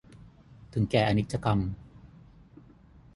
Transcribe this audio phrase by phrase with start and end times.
[0.73, 1.59] ถึงแก่อนิจกรรม